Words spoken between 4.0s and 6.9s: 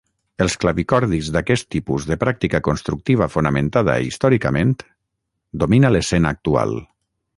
històricament domina l'escena actual.